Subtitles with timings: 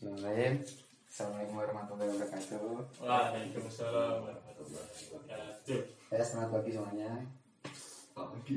[0.00, 0.56] Bismillahirrahmanirrahim.
[1.12, 2.72] Assalamualaikum warahmatullahi wabarakatuh.
[3.04, 5.80] Waalaikumsalam warahmatullahi wabarakatuh.
[6.08, 7.12] Ya, selamat pagi semuanya.
[8.16, 8.56] Pagi.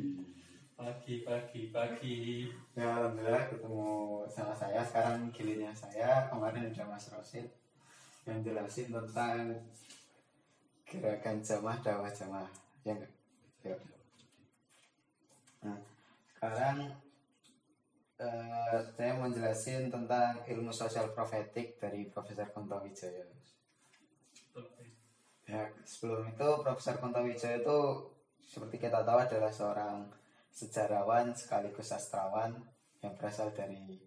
[0.79, 2.48] Pagi, pagi, pagi.
[2.79, 3.91] Ya, alhamdulillah ketemu
[4.32, 4.79] sama saya.
[4.88, 6.32] Sekarang gilinya saya.
[6.32, 7.52] Kemarin ada Mas Rosid
[8.23, 9.60] yang jelasin tentang
[10.88, 12.52] gerakan jamaah dakwah jamaah.
[12.88, 13.12] Ya enggak?
[13.68, 13.75] Ya.
[15.68, 15.75] Nah,
[16.32, 17.02] sekarang
[18.24, 23.27] eh, saya mau jelasin tentang ilmu sosial profetik dari Profesor Kunto Wijaya.
[25.44, 27.80] Ya, sebelum itu Profesor Kunto Wijaya itu
[28.40, 30.08] seperti kita tahu adalah seorang
[30.54, 32.55] sejarawan sekaligus sastrawan
[33.04, 34.00] yang berasal dari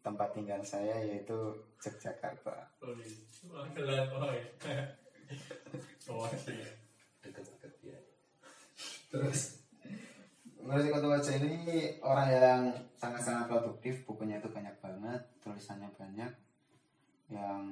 [0.00, 1.36] tempat tinggal saya yaitu
[1.80, 2.72] Yogyakarta.
[2.80, 3.12] Oh, iya.
[10.64, 12.62] Menurut Wijaya ini orang yang
[12.96, 16.32] sangat-sangat produktif, bukunya itu banyak banget, tulisannya banyak,
[17.28, 17.68] yang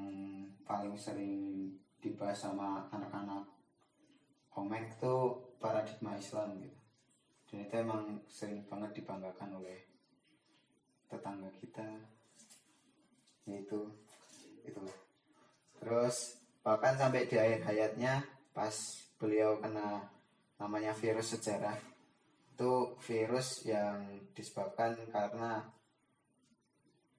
[0.69, 1.73] paling sering
[2.05, 3.49] dibahas sama anak-anak
[4.53, 5.15] komik itu
[5.57, 6.81] paradigma Islam gitu.
[7.49, 9.89] Dan itu emang sering banget dibanggakan oleh
[11.09, 11.89] tetangga kita,
[13.49, 13.89] yaitu
[14.69, 14.85] itu.
[15.81, 18.21] Terus bahkan sampai di akhir hayatnya
[18.53, 20.13] pas beliau kena
[20.61, 21.92] namanya virus sejarah
[22.63, 25.67] itu virus yang disebabkan karena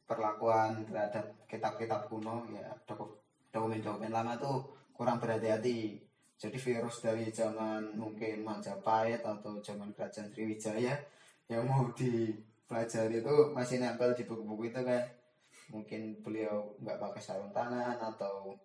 [0.07, 3.19] perlakuan terhadap kitab-kitab kuno ya doku-
[3.51, 4.63] dokumen-dokumen lama tuh
[4.95, 5.99] kurang berhati-hati.
[6.39, 10.95] Jadi virus dari zaman mungkin Majapahit atau zaman kerajaan Sriwijaya
[11.51, 15.03] yang mau dipelajari itu masih nempel di buku-buku itu kan.
[15.75, 18.55] Mungkin beliau nggak pakai sarung tangan atau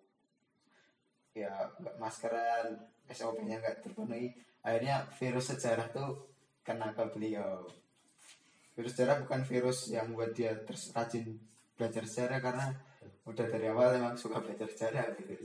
[1.35, 4.31] ya nggak maskeran SOP-nya nggak terpenuhi.
[4.63, 6.28] Akhirnya virus sejarah tuh
[6.65, 7.67] kena ke beliau.
[8.75, 11.35] Virus sejarah bukan virus yang buat dia terus rajin
[11.75, 12.67] belajar sejarah karena
[13.27, 15.35] udah dari awal emang suka belajar sejarah gitu.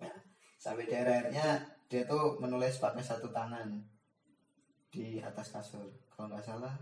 [0.00, 0.16] Nah,
[0.60, 3.80] sampai di akhirnya dia tuh menulis pakai satu tangan
[4.92, 5.88] di atas kasur.
[6.12, 6.76] Kalau nggak salah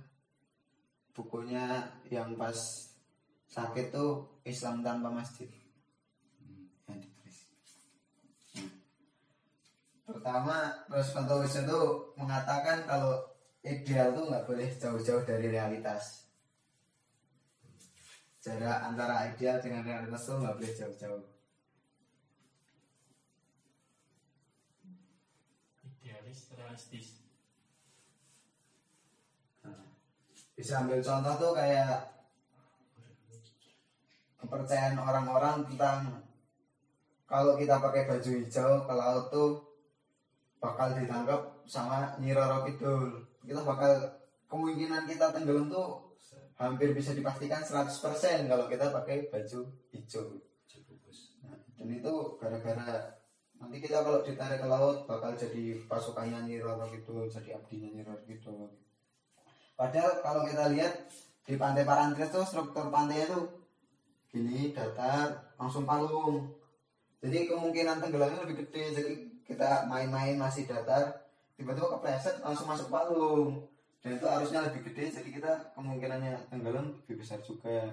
[1.15, 2.59] bukunya yang pas
[3.47, 5.47] sakit tuh Islam tanpa masjid
[10.05, 11.81] pertama terus Pantowiso itu
[12.21, 13.25] mengatakan kalau
[13.65, 16.29] ideal tuh nggak boleh jauh-jauh dari realitas
[18.45, 21.25] jarak antara ideal dengan realitas tuh nggak boleh jauh-jauh
[26.05, 27.09] Idealis, realistis.
[29.65, 29.89] Nah,
[30.53, 32.13] bisa ambil contoh tuh kayak
[34.45, 36.21] kepercayaan orang-orang tentang
[37.25, 39.74] kalau kita pakai baju hijau ke laut tuh
[40.65, 43.21] bakal ditangkap sama Nyi Roro Kidul.
[43.45, 44.01] Kita bakal
[44.49, 46.17] kemungkinan kita tenggelam tuh
[46.57, 49.61] hampir bisa dipastikan 100% kalau kita pakai baju
[49.93, 50.41] hijau.
[51.45, 53.13] Nah, dan itu gara-gara
[53.61, 58.01] nanti kita kalau ditarik ke laut bakal jadi pasukannya Nyi Roro Kidul jadi abdinya Nyi
[58.01, 58.73] Roro Kidul.
[59.77, 61.13] Padahal kalau kita lihat
[61.45, 63.69] di pantai Parangtritis tuh struktur pantainya tuh
[64.33, 66.57] gini datar langsung palung.
[67.21, 69.13] Jadi kemungkinan tenggelamnya lebih gede jadi
[69.45, 71.25] kita main-main masih datar
[71.55, 73.69] tiba-tiba kepleset langsung masuk palung
[74.05, 77.89] dan itu arusnya lebih gede jadi kita kemungkinannya tenggelam lebih besar juga.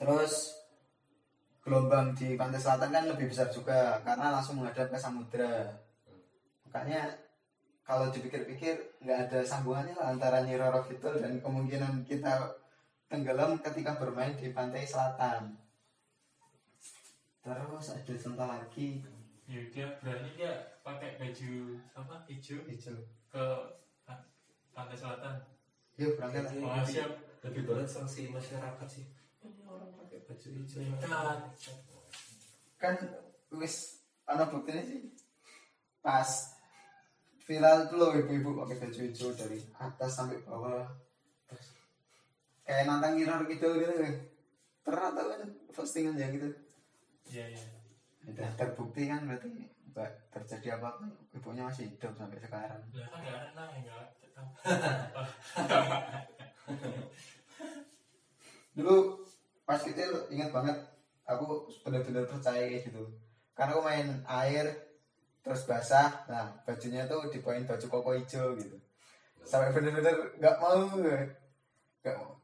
[0.00, 0.62] Terus
[1.62, 5.76] gelombang di pantai selatan kan lebih besar juga karena langsung menghadap ke samudra.
[6.66, 7.12] Makanya
[7.84, 10.80] kalau dipikir-pikir nggak ada sambungannya lah antara Nyi Roro
[11.20, 12.56] dan kemungkinan kita
[13.12, 15.52] tenggelam ketika bermain di pantai selatan.
[17.44, 19.04] Terus ada contoh lagi
[19.52, 21.52] Ya, dia berani dia pakai baju
[21.92, 22.96] apa hijau hijau
[23.28, 23.44] ke
[24.02, 24.24] pa-
[24.72, 25.44] pantai selatan.
[25.94, 26.48] yuk berangkat.
[26.48, 27.12] Jadi Wah, lebih- siap.
[27.42, 29.04] lebih berat sanksi masyarakat sih
[29.42, 31.36] ini orang pakai baju hijau Kan.
[32.80, 32.94] kan
[33.52, 35.12] wis ana buktinya sih
[36.00, 36.30] pas
[37.38, 40.88] viral tuh loh ibu-ibu pakai baju hijau dari atas sampai bawah
[41.44, 41.76] Terus
[42.64, 43.94] kayak nantang ngirar gitu gitu
[44.80, 46.48] pernah tau kan postingan ya gitu
[47.28, 47.62] Iya, iya.
[48.22, 49.50] Udah terbukti kan berarti
[49.92, 51.04] nggak terjadi apa apa
[51.36, 52.80] ibunya masih hidup sampai sekarang.
[52.94, 54.06] Lah kan enggak enak enggak
[58.72, 59.20] dulu
[59.68, 60.76] pas kecil ingat banget
[61.28, 63.04] aku benar-benar percaya kayak gitu.
[63.52, 64.66] Karena aku main air
[65.42, 68.78] terus basah nah bajunya tuh dibawain baju koko hijau gitu.
[69.44, 72.38] Sampai bener-bener nggak mau nggak mau.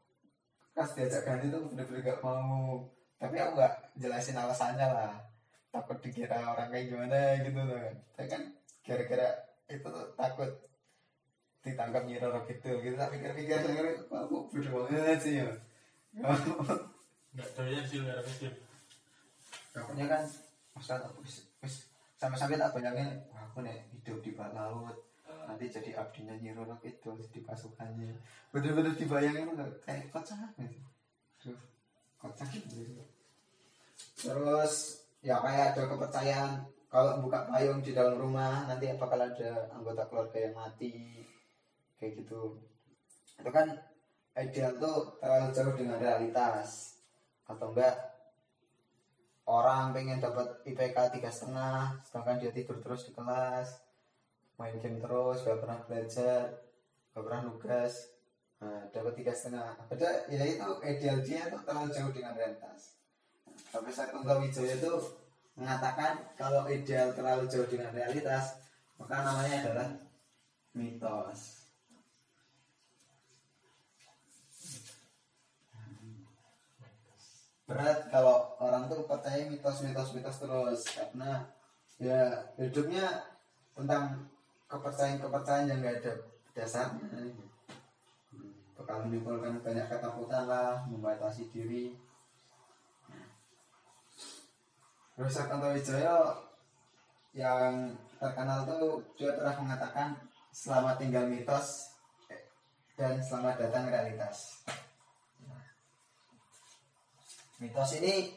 [0.75, 2.85] Pas diajak ganti tuh bener-bener nggak mau.
[3.17, 5.28] Tapi aku nggak jelasin alasannya lah
[5.69, 7.79] takut dikira orang kayak gimana gitu tuh.
[8.17, 8.41] Tapi kan
[8.81, 9.27] kira-kira
[9.69, 10.51] itu tuh takut
[11.59, 15.51] ditangkap Nyi Roro gitu gitu tak pikir-pikir pikir aku bodoh banget sih ya
[16.15, 18.53] Enggak doyan sih lu kecil.
[19.75, 20.23] takutnya kan
[20.73, 20.97] masa
[22.17, 24.97] sampai-sampai tak bayangin aku nih hidup di bawah laut
[25.45, 28.13] nanti jadi abdinya Nyi Roro itu jadi pasukannya.
[28.53, 31.53] Bener-bener dibayangin udah kayak kocak gitu
[32.19, 33.03] kocak gitu
[34.19, 36.51] terus ya kayak ada kepercayaan.
[36.89, 41.21] Kalau buka payung di dalam rumah nanti bakal ada anggota keluarga yang mati.
[42.01, 42.57] Kayak gitu.
[43.37, 43.77] Itu kan
[44.33, 46.97] ideal tuh terlalu jauh dengan realitas.
[47.45, 47.93] Atau enggak
[49.49, 53.81] orang pengen dapat IPK tiga setengah sedangkan dia tidur terus di kelas
[54.61, 56.53] main game terus gak pernah belajar
[57.13, 57.93] gak pernah nugas.
[58.59, 59.87] Nah, dapat tiga setengah.
[59.87, 62.98] Ada ya itu ideal dia tuh terlalu jauh dengan realitas
[63.67, 64.93] Profesor Tunggal Wijaya itu
[65.59, 68.59] mengatakan kalau ideal terlalu jauh dengan realitas
[68.95, 69.89] maka namanya adalah
[70.75, 71.59] mitos.
[77.69, 81.45] Berat kalau orang tuh percaya mitos-mitos mitos terus karena
[82.01, 83.29] ya hidupnya
[83.77, 84.25] tentang
[84.65, 86.13] kepercayaan-kepercayaan yang gak ada
[86.57, 87.07] dasarnya.
[88.73, 91.93] Bakal menimbulkan banyak ketakutan lah membatasi diri
[95.19, 96.31] Profesor Kanto Wijaya
[97.35, 100.15] yang terkenal tuh dia pernah mengatakan
[100.55, 101.91] selamat tinggal mitos
[102.95, 104.63] dan selamat datang realitas
[107.59, 108.31] mitos ini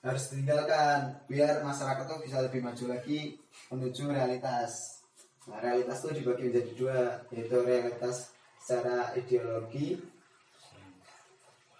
[0.00, 3.36] harus ditinggalkan biar masyarakat tuh bisa lebih maju lagi
[3.68, 5.04] menuju realitas.
[5.44, 7.00] Nah, realitas tuh dibagi menjadi dua,
[7.32, 10.00] yaitu realitas secara ideologi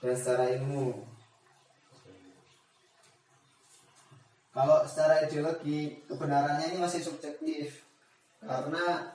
[0.04, 1.13] dan secara ilmu.
[4.54, 7.82] Kalau secara ideologi kebenarannya ini masih subjektif.
[8.38, 9.10] Karena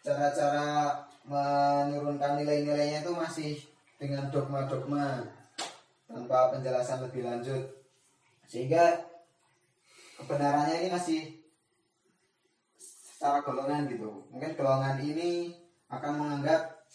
[0.00, 0.96] cara-cara
[1.28, 3.52] menurunkan nilai-nilainya itu masih
[4.00, 5.28] dengan dogma-dogma
[6.08, 7.60] tanpa penjelasan lebih lanjut.
[8.48, 9.04] Sehingga
[10.16, 11.20] kebenarannya ini masih
[12.80, 14.24] secara golongan gitu.
[14.32, 15.52] Mungkin golongan ini
[15.92, 16.88] akan menganggap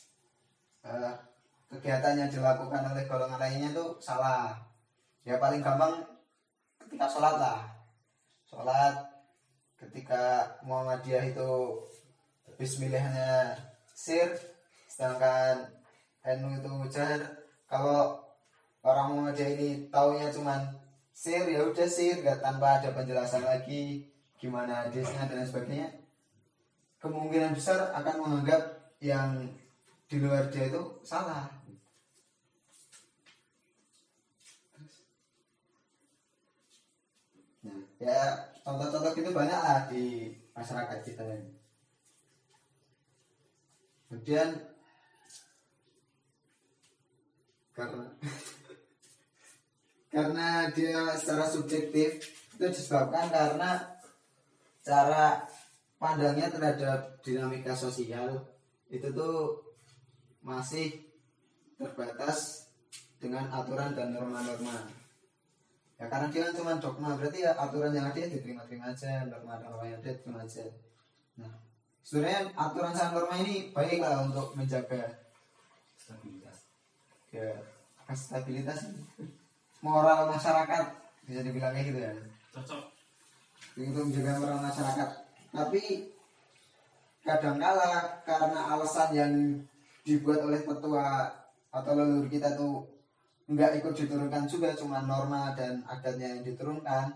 [0.90, 1.14] eh,
[1.70, 4.58] kegiatan yang dilakukan oleh golongan lainnya itu salah.
[5.22, 6.02] Ya paling gampang
[6.90, 7.60] ketika sholat lah.
[8.50, 8.96] Sholat
[9.78, 11.78] ketika Muhammadiyah itu
[12.58, 13.54] Bismillahnya
[13.94, 14.34] sir
[14.90, 15.70] sedangkan
[16.26, 18.18] NU itu jar kalau
[18.82, 20.66] orang Muhammadiyah ini taunya cuman
[21.14, 24.10] sir ya udah sir gak tanpa ada penjelasan lagi
[24.42, 25.94] gimana hadisnya dan sebagainya.
[27.00, 29.46] Kemungkinan besar akan menganggap yang
[30.10, 31.48] di luar dia itu salah
[37.60, 41.52] Nah, ya contoh-contoh itu banyak lah di masyarakat kita ini.
[44.08, 44.50] Kemudian
[47.76, 48.08] karena
[50.14, 52.24] karena dia secara subjektif
[52.58, 53.88] itu disebabkan karena
[54.82, 55.46] cara
[56.02, 58.42] pandangnya terhadap dinamika sosial
[58.90, 59.62] itu tuh
[60.42, 61.06] masih
[61.78, 62.68] terbatas
[63.20, 64.99] dengan aturan dan norma-norma
[66.00, 67.20] ya karena kan cuma dogma.
[67.20, 70.64] Berarti ya aturan yang ada ya diterima-terima aja norma-norma yang ada diterima aja.
[71.36, 71.54] Nah
[72.08, 75.04] sebenarnya aturan dan norma ini baik lah untuk menjaga
[76.00, 76.58] stabilitas.
[77.30, 77.52] Ya
[78.10, 78.90] stabilitas
[79.86, 80.84] moral masyarakat
[81.28, 82.14] bisa dibilang kayak gitu ya.
[82.56, 82.84] Cocok.
[83.80, 85.10] untuk menjaga moral masyarakat.
[85.50, 85.84] Tapi
[87.24, 89.34] kadangkala karena alasan yang
[90.02, 91.30] dibuat oleh tetua
[91.70, 92.82] atau leluhur kita tuh
[93.50, 97.10] nggak ikut diturunkan juga cuma norma dan adatnya yang diturunkan.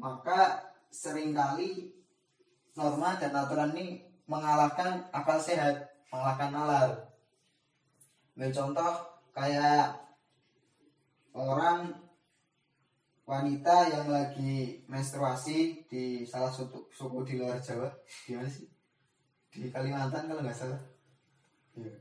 [0.00, 1.92] Maka sering kali
[2.72, 6.90] norma dan aturan ini mengalahkan akal sehat mengalahkan nalar.
[8.36, 8.92] Ambil contoh
[9.36, 9.96] kayak
[11.36, 11.92] orang
[13.28, 17.92] wanita yang lagi menstruasi di salah satu suku di luar Jawa.
[18.24, 18.68] Gimana sih?
[19.52, 20.80] Di Kalimantan kalau nggak salah.
[21.76, 21.92] Iya.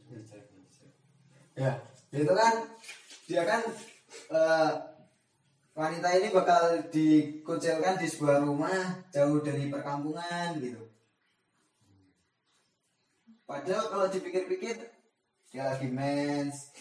[1.55, 2.53] ya itu kan
[3.25, 3.61] dia kan
[4.31, 4.71] eh,
[5.75, 10.85] wanita ini bakal dikucilkan di sebuah rumah jauh dari perkampungan gitu.
[13.45, 14.77] Padahal kalau dipikir-pikir
[15.51, 16.73] dia lagi mens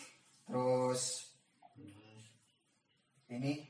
[0.45, 1.33] terus
[3.29, 3.67] ini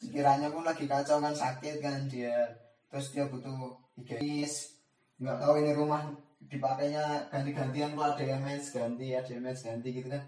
[0.00, 2.46] sekiranya pun lagi kacau kan sakit kan dia.
[2.86, 4.78] Terus dia butuh higienis.
[5.18, 6.14] Nggak tahu ini rumah
[6.46, 10.22] dipakainya ganti-gantian kok ada yang mens ganti ada yang mens ganti gitu kan.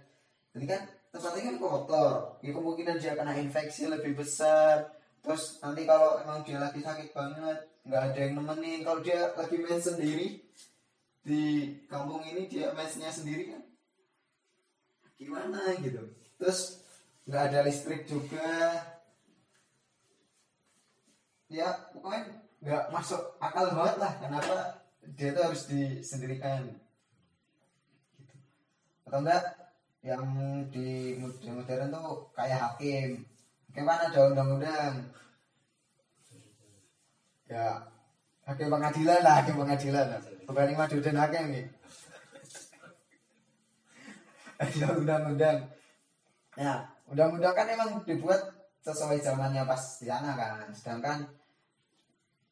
[0.57, 2.11] Jadi kan tempatnya kan kotor
[2.45, 4.93] ya kemungkinan dia kena infeksi lebih besar.
[5.25, 8.81] Terus nanti kalau emang dia lagi sakit banget nggak ada yang nemenin.
[8.85, 10.45] Kalau dia lagi mens sendiri
[11.25, 11.43] di
[11.89, 13.63] kampung ini dia mensnya sendiri kan?
[15.19, 16.13] Gimana gitu?
[16.39, 16.85] Terus
[17.25, 18.49] nggak ada listrik juga.
[21.49, 24.55] Ya pokoknya nggak masuk akal banget lah kenapa
[25.17, 26.69] dia tuh harus disendirikan.
[26.69, 28.37] Gitu.
[29.09, 29.68] atau enggak
[30.03, 30.25] yang
[30.71, 33.27] di mod- modern tuh kayak hakim.
[33.75, 34.95] Kan ada undang-undang.
[37.49, 37.83] Ya
[38.47, 40.21] hakim pengadilan lah hakim pengadilan lah.
[40.47, 41.67] Bukan dan hakim nih.
[44.59, 45.59] Ada undang-undang.
[46.59, 46.73] Ya
[47.07, 48.41] undang-undang kan emang dibuat
[48.83, 50.67] sesuai zamannya pas di sana kan.
[50.75, 51.19] Sedangkan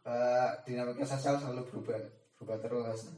[0.06, 1.98] eh, dinamika sosial selalu berubah
[2.36, 3.10] berubah terus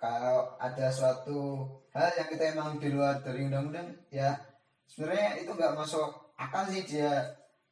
[0.00, 4.32] kalau ada suatu hal yang kita emang di luar dari undang-undang ya
[4.88, 6.08] sebenarnya itu nggak masuk
[6.40, 7.20] akal sih dia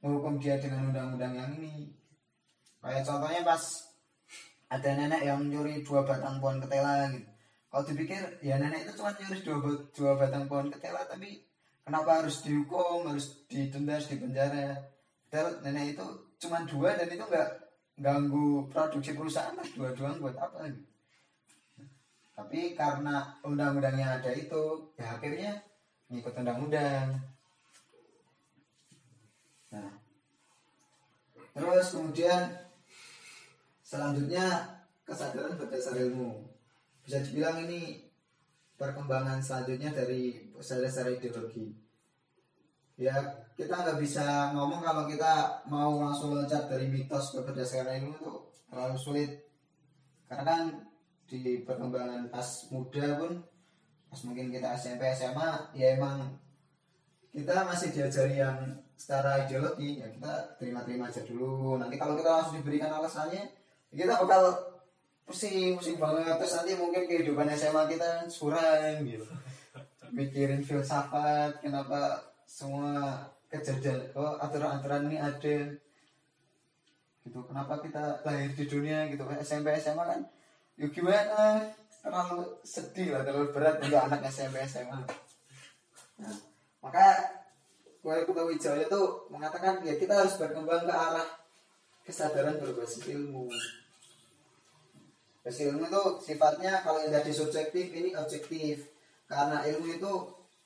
[0.04, 1.88] menghukum dia dengan undang-undang yang ini.
[2.84, 3.64] Kayak contohnya pas
[4.68, 7.24] ada nenek yang nyuri dua batang pohon ketela gitu.
[7.72, 9.58] Kalau dipikir ya nenek itu cuma nyuri dua,
[9.96, 11.40] dua batang pohon ketela tapi
[11.80, 14.76] kenapa harus dihukum harus didenda harus dipenjara?
[15.32, 16.04] Padahal nenek itu
[16.44, 17.50] cuma dua dan itu nggak
[17.98, 20.97] ganggu produksi perusahaan lah dua-duaan buat apa gitu
[22.38, 25.58] tapi karena undang-undangnya ada itu ya akhirnya
[26.06, 27.18] ngikut undang-undang.
[29.74, 29.90] Nah
[31.50, 32.46] terus kemudian
[33.82, 34.70] selanjutnya
[35.02, 36.46] kesadaran berdasar ilmu.
[37.02, 38.06] Bisa dibilang ini
[38.78, 41.74] perkembangan selanjutnya dari dasar ideologi.
[42.94, 43.18] Ya
[43.58, 48.30] kita nggak bisa ngomong kalau kita mau langsung loncat dari mitos ke berdasarkan ilmu itu
[48.70, 49.30] terlalu sulit.
[50.30, 50.87] Karena kan
[51.28, 53.44] di perkembangan pas muda pun
[54.08, 56.32] pas mungkin kita SMP SMA ya emang
[57.28, 58.56] kita masih diajari yang
[58.96, 61.76] secara ideologi ya kita terima-terima aja dulu.
[61.76, 63.44] Nanti kalau kita langsung diberikan alasannya
[63.92, 64.56] ya kita bakal
[65.28, 66.34] pusing pusing banget.
[66.40, 69.28] Terus nanti mungkin kehidupan SMA kita suram gitu.
[70.10, 75.56] Mikirin filsafat kenapa semua kejadian oh aturan-aturan ini ada
[77.28, 79.28] gitu kenapa kita lahir di dunia gitu?
[79.44, 80.20] SMP SMA kan
[80.78, 81.74] yuk gimana?
[81.98, 85.02] Terlalu sedih lah terlalu berat untuk anak SMP SMA
[86.22, 86.36] nah,
[86.78, 87.06] maka
[88.06, 91.28] Wali Kota Wijaya tuh mengatakan ya kita harus berkembang ke arah
[92.08, 93.52] kesadaran berbasis ilmu.
[95.44, 98.88] Basis ilmu itu sifatnya kalau yang tadi subjektif ini objektif.
[99.28, 100.12] Karena ilmu itu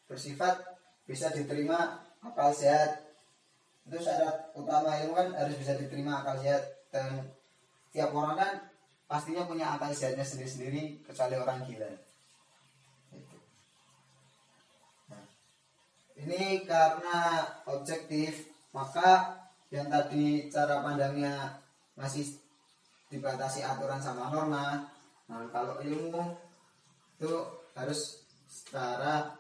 [0.06, 0.62] bersifat
[1.02, 3.10] bisa diterima akal sehat.
[3.90, 6.62] Itu syarat utama ilmu kan harus bisa diterima akal sehat.
[6.94, 7.26] Dan
[7.90, 8.52] tiap orang kan
[9.12, 11.92] pastinya punya akal sehatnya sendiri-sendiri kecuali orang gila.
[15.12, 15.24] Nah,
[16.16, 19.36] ini karena objektif maka
[19.68, 21.60] yang tadi cara pandangnya
[21.92, 22.24] masih
[23.12, 24.88] dibatasi aturan sama norma
[25.28, 26.32] nah kalau ilmu
[27.20, 27.32] itu
[27.76, 29.36] harus setara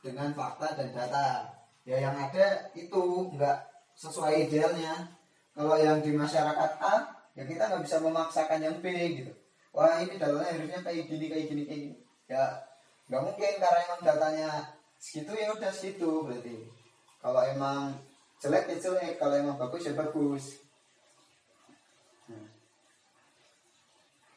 [0.00, 1.52] dengan fakta dan data.
[1.84, 3.58] Ya yang ada itu nggak
[3.92, 5.12] sesuai idealnya.
[5.52, 8.86] Kalau yang di masyarakat A ya kita nggak bisa memaksakan yang B
[9.22, 9.32] gitu.
[9.72, 11.96] Wah ini datanya harusnya kayak gini kayak gini kayak gini.
[12.28, 12.44] Ya
[13.08, 14.48] nggak mungkin karena emang datanya
[15.00, 16.56] segitu ya udah segitu berarti.
[17.22, 17.96] Kalau emang
[18.42, 19.14] jelek ya jelek.
[19.16, 20.60] Kalau emang bagus ya bagus.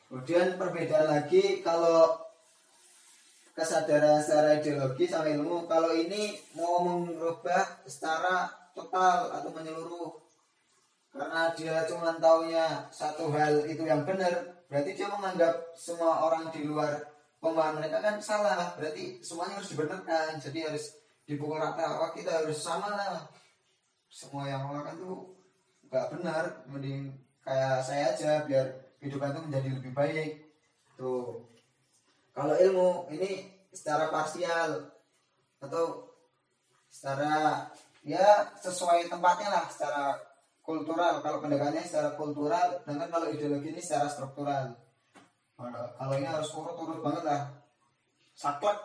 [0.08, 2.16] Kemudian perbedaan lagi kalau
[3.52, 5.68] kesadaran secara ideologi sama ilmu.
[5.68, 10.25] Kalau ini mau mengubah secara total atau menyeluruh
[11.15, 16.67] karena dia cuma taunya satu hal itu yang benar berarti dia menganggap semua orang di
[16.67, 18.74] luar pemahaman mereka kan salah.
[18.74, 20.98] Berarti semuanya harus dibenarkan jadi harus
[21.29, 22.01] dipukul rata.
[22.01, 23.29] Oh, kita harus sama lah?
[24.10, 25.17] Semua yang melakukan tuh
[25.88, 26.43] nggak benar.
[26.65, 27.13] Mending
[27.45, 28.65] kayak saya aja biar
[28.98, 30.31] kehidupan itu menjadi lebih baik.
[30.98, 31.45] Tuh.
[32.36, 34.91] Kalau ilmu ini secara parsial
[35.62, 36.12] atau
[36.91, 37.67] secara
[38.03, 40.19] ya sesuai tempatnya lah secara
[40.65, 41.22] kultural.
[41.22, 44.74] Kalau pendekatannya secara kultural dengan kalau ideologi ini secara struktural.
[45.55, 47.41] Kalau, ini harus urut-urut banget lah.
[48.36, 48.75] Saklek.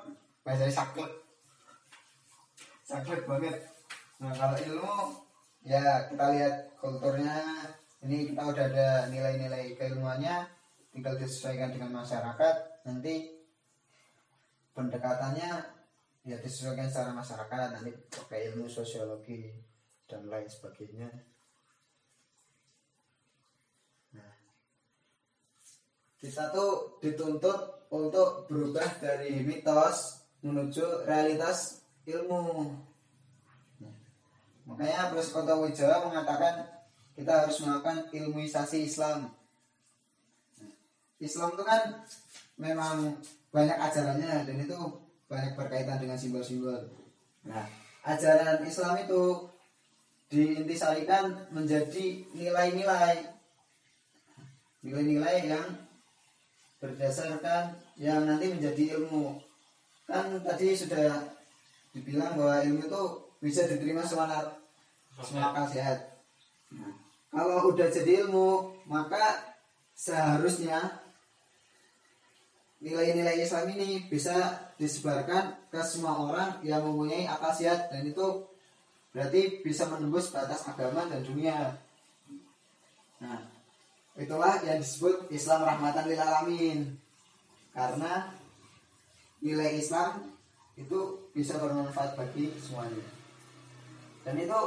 [0.44, 1.10] Bahasanya saklek.
[2.86, 3.56] Saklek banget.
[4.20, 4.96] Nah kalau ilmu
[5.64, 7.66] ya kita lihat kulturnya.
[8.00, 10.46] Ini kita udah ada nilai-nilai keilmuannya.
[10.92, 12.86] Tinggal disesuaikan dengan masyarakat.
[12.86, 13.34] Nanti
[14.72, 15.50] pendekatannya
[16.24, 17.66] ya disesuaikan secara masyarakat.
[17.76, 19.52] Nanti pakai ilmu sosiologi
[20.08, 21.10] dan lain sebagainya
[26.20, 32.76] kita tuh dituntut untuk berubah dari mitos menuju realitas ilmu.
[34.68, 36.68] Makanya Kota Wijaya mengatakan
[37.16, 39.32] kita harus melakukan ilmuisasi Islam.
[41.20, 41.82] Islam itu kan
[42.56, 43.18] memang
[43.50, 44.78] banyak ajarannya dan itu
[45.26, 46.80] banyak berkaitan dengan simbol-simbol.
[47.44, 47.66] Nah,
[48.06, 49.50] ajaran Islam itu
[50.30, 53.26] diintisarikan menjadi nilai-nilai.
[54.80, 55.66] Nilai-nilai yang
[56.80, 59.36] berdasarkan yang nanti menjadi ilmu
[60.08, 61.22] kan tadi sudah
[61.94, 63.02] dibilang bahwa ilmu itu
[63.38, 64.56] bisa diterima semua
[65.20, 66.10] semua akal sehat
[66.70, 66.94] Nah,
[67.34, 69.58] kalau udah jadi ilmu maka
[69.90, 71.02] seharusnya
[72.80, 78.46] nilai-nilai Islam ini bisa disebarkan ke semua orang yang mempunyai akal sehat dan itu
[79.10, 81.74] berarti bisa menembus batas agama dan dunia.
[83.20, 83.42] Nah,
[84.18, 86.78] itulah yang disebut Islam rahmatan lil alamin.
[87.70, 88.34] Karena
[89.38, 90.34] nilai Islam
[90.74, 93.06] itu bisa bermanfaat bagi semuanya.
[94.26, 94.60] Dan itu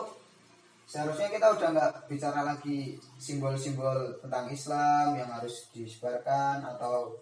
[0.87, 7.17] seharusnya kita udah nggak bicara lagi simbol-simbol tentang Islam yang harus disebarkan atau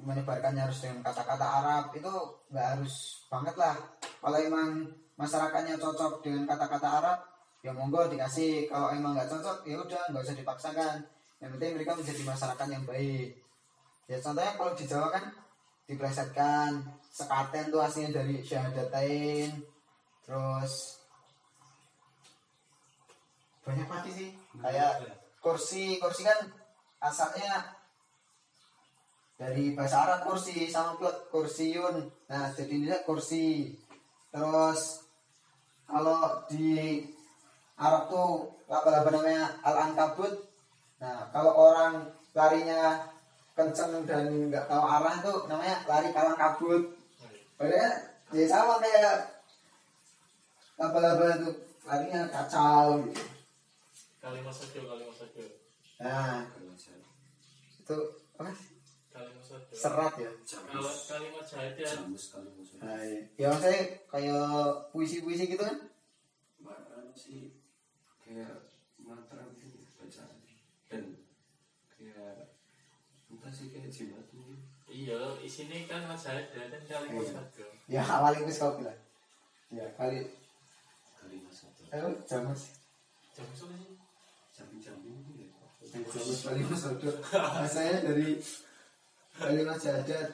[0.00, 2.12] menyebarkannya harus dengan kata-kata Arab itu
[2.48, 3.76] nggak harus banget lah
[4.20, 4.88] kalau emang
[5.20, 7.18] masyarakatnya cocok dengan kata-kata Arab
[7.60, 8.68] ya monggo dikasih.
[8.68, 10.96] Kalau emang nggak cocok ya udah nggak usah dipaksakan.
[11.40, 13.28] Yang penting mereka menjadi masyarakat yang baik.
[14.10, 15.24] Ya contohnya kalau di Jawa kan
[15.88, 16.70] diplesetkan
[17.10, 19.50] sekaten tuh aslinya dari syahadatain
[20.24, 21.02] terus
[23.64, 24.30] banyak mati sih.
[24.60, 26.38] Kayak kursi kursi kan
[27.00, 27.76] asalnya
[29.40, 31.96] dari bahasa Arab kursi sama plot kursiun
[32.28, 33.72] nah jadi ini kursi.
[34.30, 35.06] Terus
[35.90, 37.02] kalau di
[37.80, 40.34] Arab tuh apa apa namanya al ankabut
[41.00, 43.08] nah kalau orang larinya
[43.56, 46.92] kenceng dan nggak tahu arah tuh namanya lari kalang kabut
[47.56, 47.92] padahal
[48.30, 49.40] ya sama kayak
[50.80, 51.50] laba-laba itu.
[51.84, 53.24] Larinya kacau gitu.
[54.20, 55.44] Kalimat saja, kalimat saja.
[56.00, 56.44] nah
[57.80, 57.96] itu
[58.40, 58.52] apa?
[59.12, 60.30] Kalimat serat ya?
[60.46, 62.84] Kalau kalimat jahit ya, Jamus kali maksudnya.
[62.84, 63.00] Nah,
[63.36, 64.48] ya maksudnya kayak
[64.92, 65.76] puisi-puisi gitu kan?
[66.64, 67.59] Bahkan sih
[68.30, 68.62] kayak
[69.02, 70.38] mantra gitu bacaan
[70.86, 71.02] dan
[71.90, 72.46] kayak
[73.26, 74.62] entah sih kayak jimat mungkin.
[74.86, 77.34] iya, isinya kan mas ya, dan kalimat Iya.
[77.34, 77.66] saja.
[77.90, 78.94] ya awal itu kau bilang
[79.70, 80.30] ya kali
[81.18, 82.78] kalimat satu ayo jamus
[83.34, 83.98] Jam sudah sih.
[84.54, 85.50] jamin-jamin gitu ya
[86.06, 87.14] jamus kalimat sodor
[87.66, 88.38] saya dari
[89.34, 90.30] kalimat jadat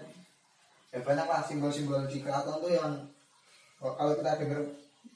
[0.93, 2.93] ya banyak lah simbol-simbol di keraton tuh yang
[3.81, 4.61] kalau kita dengar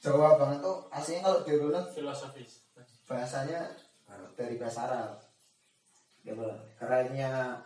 [0.00, 2.64] Jawa banget tuh aslinya kalau dirunut Filosofis.
[3.10, 3.66] Bahasanya
[4.38, 5.18] dari bahasa Arab
[6.22, 6.30] ya
[6.78, 7.58] kerennya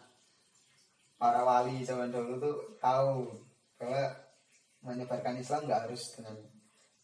[1.21, 3.29] para wali zaman dulu tuh tahu
[3.77, 4.09] bahwa
[4.81, 6.41] menyebarkan Islam nggak harus dengan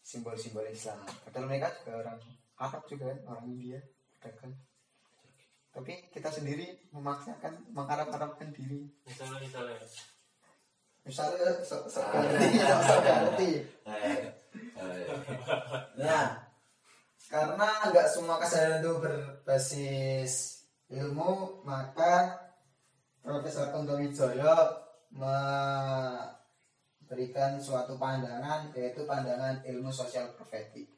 [0.01, 2.19] simbol-simbol Islam padahal mereka juga orang
[2.57, 3.77] Arab juga kan orang India
[4.17, 4.57] pedagang
[5.69, 9.77] tapi kita sendiri memaksakan mengharap-harapkan diri Misalnya, misalnya.
[11.05, 13.49] misalnya sok sok ganti sok sok ganti
[16.01, 16.40] Nah,
[17.31, 22.35] karena nggak semua kesadaran itu berbasis ilmu, maka
[23.23, 24.51] Profesor Kunto Wijoyo
[25.15, 26.35] memberikan
[27.55, 30.91] suatu pandangan yaitu pandangan ilmu sosial profetik.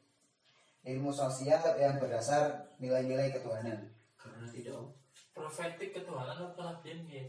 [0.82, 3.94] Ilmu sosial yang berdasar nilai-nilai ketuhanan.
[4.18, 4.90] karena tidak
[5.34, 7.24] Profetik ketuhanan apa kelebihan ya?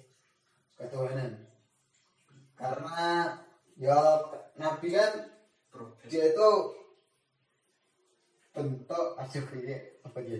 [0.81, 1.45] Ketuhanan.
[2.57, 3.37] Karena
[3.77, 3.99] ya
[4.57, 5.11] Nabi kan
[6.07, 6.49] dia itu
[8.55, 10.39] bentuk kayak apa dia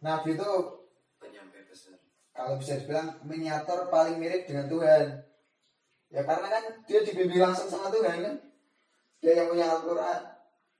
[0.00, 0.50] Nabi itu
[1.20, 2.00] penyampai pesan
[2.36, 5.24] kalau bisa dibilang miniatur paling mirip dengan Tuhan.
[6.12, 8.36] Ya karena kan dia dibimbing langsung sama Tuhan kan?
[9.24, 10.20] Dia yang punya Al-Quran.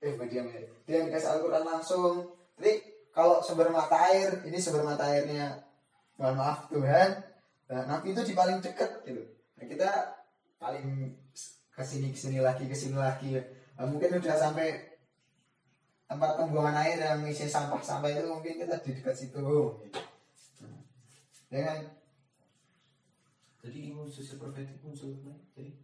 [0.05, 0.41] Eh dia
[0.85, 2.29] dia yang dikasih Al-Quran langsung.
[2.61, 2.73] Jadi
[3.09, 5.65] kalau sumber mata air ini sumber mata airnya.
[6.21, 7.09] Mohon maaf Tuhan.
[7.67, 9.25] Nah, Nabi itu di paling dekat gitu.
[9.57, 9.89] Nah, kita
[10.61, 11.13] paling
[11.73, 13.37] ke sini ke sini lagi ke sini lagi
[13.77, 14.96] Nah, mungkin udah sampai
[16.07, 19.37] tempat pembuangan air yang isi sampah-sampah itu mungkin kita di dekat situ.
[19.83, 19.99] Gitu.
[21.51, 21.79] ya kan?
[23.63, 25.11] Jadi ilmu sosial profetik muncul
[25.51, 25.75] jadi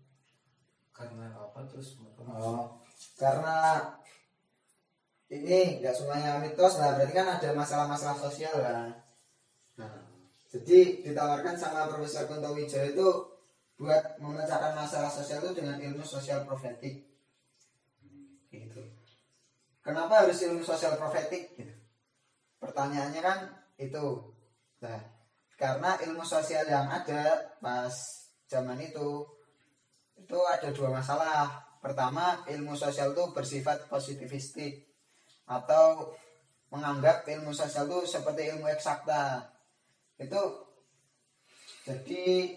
[0.96, 2.80] karena apa terus oh
[3.20, 3.84] karena
[5.28, 6.80] ini nggak semuanya mitos.
[6.80, 8.88] Lah berarti kan ada masalah-masalah sosial lah
[9.74, 9.90] nah
[10.54, 13.10] jadi ditawarkan sama Profesor Kunto Wijaya itu
[13.74, 17.13] buat memecahkan masalah sosial itu dengan ilmu sosial profetik
[19.84, 21.76] kenapa harus ilmu sosial profetik gitu?
[22.64, 23.40] Pertanyaannya kan
[23.76, 24.34] itu.
[24.80, 25.00] Nah
[25.60, 27.94] karena ilmu sosial yang ada pas
[28.48, 29.28] zaman itu
[30.18, 31.62] itu ada dua masalah.
[31.84, 34.88] Pertama ilmu sosial itu bersifat positivistik
[35.44, 36.16] atau
[36.72, 39.52] menganggap ilmu sosial itu seperti ilmu eksakta.
[40.16, 40.72] Itu
[41.84, 42.56] jadi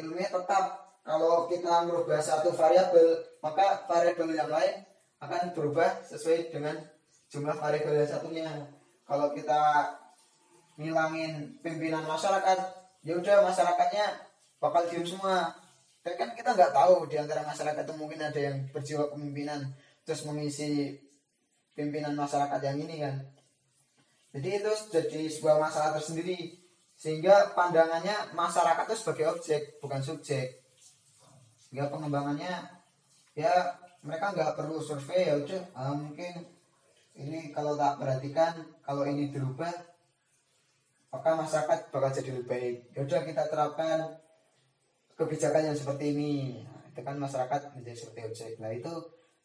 [0.00, 0.88] ilmunya tetap.
[1.00, 4.84] Kalau kita merubah satu variabel maka variabel yang lain
[5.20, 6.76] akan berubah sesuai dengan
[7.28, 8.48] jumlah variabel yang satunya.
[9.04, 9.92] Kalau kita
[10.80, 12.58] ngilangin pimpinan masyarakat
[13.04, 14.06] ya udah masyarakatnya
[14.60, 15.52] bakal diem semua.
[16.00, 19.68] Tapi kan kita nggak tahu di antara masyarakat itu mungkin ada yang berjiwa kepemimpinan
[20.08, 20.96] terus mengisi
[21.76, 23.20] pimpinan masyarakat yang ini kan.
[24.32, 26.56] Jadi itu jadi sebuah masalah tersendiri.
[27.00, 30.60] Sehingga pandangannya masyarakat itu sebagai objek bukan subjek.
[31.56, 32.52] Sehingga pengembangannya
[33.32, 33.52] ya
[34.00, 35.62] mereka nggak perlu survei ya udah.
[35.76, 36.48] Ah, mungkin
[37.16, 39.72] ini kalau tak perhatikan kalau ini dirubah
[41.10, 42.76] maka masyarakat bakal jadi lebih baik.
[42.94, 43.98] Ya udah kita terapkan
[45.18, 46.34] kebijakan yang seperti ini.
[46.64, 48.52] Nah, itu kan masyarakat menjadi seperti objek.
[48.62, 48.92] Nah itu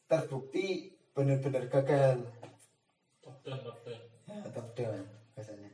[0.05, 2.21] terbukti benar-benar gagal.
[3.19, 4.01] Top down top down.
[4.29, 5.01] Ya top down
[5.33, 5.71] biasanya.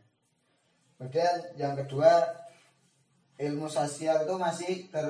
[0.96, 2.24] Kemudian yang kedua
[3.38, 5.06] ilmu sosial itu masih ter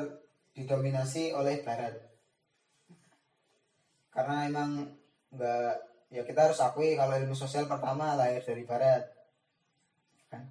[0.52, 2.11] didominasi oleh barat
[4.12, 4.72] karena emang
[5.32, 5.74] nggak
[6.12, 9.08] ya kita harus akui kalau ilmu sosial pertama lahir dari barat.
[10.28, 10.44] Kan?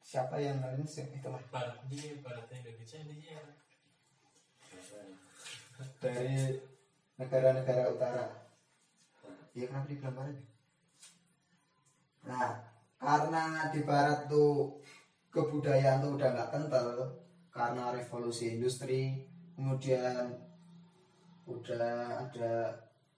[0.00, 1.40] Siapa yang lain sih itulah.
[1.52, 3.40] Barat dia baratnya Indonesia dia
[6.00, 6.56] dari
[7.20, 8.26] negara-negara utara.
[9.52, 10.36] Iya kenapa dibilang barat?
[10.36, 10.44] Ya?
[12.20, 12.52] nah
[13.00, 14.76] karena di barat tuh
[15.32, 17.16] kebudayaan tuh udah nggak kental
[17.48, 19.24] karena revolusi industri
[19.56, 20.36] kemudian
[21.50, 22.70] udah ada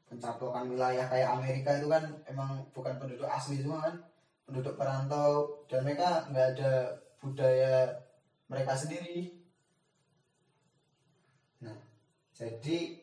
[0.08, 3.96] pencaplokan wilayah kayak Amerika itu kan emang bukan penduduk asli semua kan
[4.48, 5.64] penduduk perantau.
[5.68, 6.72] Dan mereka nggak ada
[7.20, 7.88] budaya
[8.48, 9.32] mereka sendiri.
[11.64, 11.78] Nah
[12.36, 13.00] jadi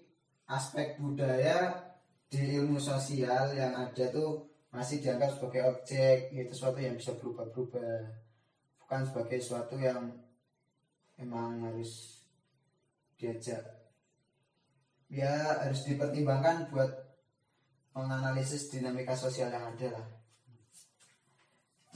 [0.50, 1.90] aspek budaya
[2.30, 8.06] di ilmu sosial yang ada tuh masih dianggap sebagai objek itu sesuatu yang bisa berubah-berubah.
[8.86, 10.14] Bukan sebagai sesuatu yang
[11.18, 12.22] emang harus
[13.18, 13.79] diajak
[15.10, 16.90] ya harus dipertimbangkan buat
[17.98, 20.08] menganalisis dinamika sosial yang ada lah.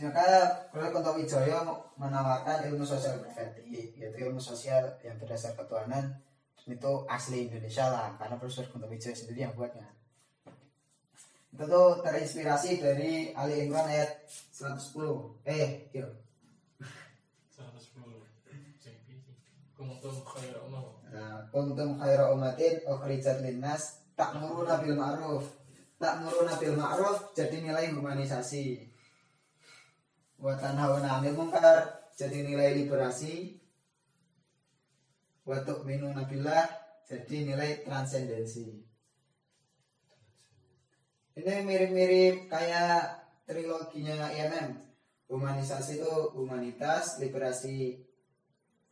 [0.02, 0.26] Maka
[0.74, 0.90] Prof.
[0.90, 6.18] Kunto Wijoyo menawarkan ilmu sosial berarti yaitu ilmu sosial yang berdasar ketuhanan
[6.66, 9.86] itu asli Indonesia lah karena Profesor Kunto Wijoyo sendiri yang buatnya.
[11.54, 16.10] Itu tuh terinspirasi dari Ali Imran ayat 110 eh yuk
[17.54, 17.94] 110
[18.82, 19.06] JP
[19.78, 25.46] Kuntum khair umam Nah, kuntum khaira ummatin ukhrijat linnas ta'muruna bil ma'ruf.
[26.02, 28.82] Ta'muruna bil ma'ruf jadi nilai humanisasi.
[30.42, 33.62] Wa tanhauna 'anil munkar jadi nilai liberasi.
[35.46, 36.66] Wa tu'minuna billah
[37.06, 38.82] jadi nilai transendensi.
[41.38, 44.82] Ini mirip-mirip kayak triloginya IMM.
[45.30, 48.02] Humanisasi itu humanitas, liberasi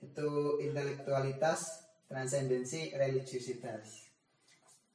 [0.02, 4.12] itu intelektualitas, transendensi, religiusitas.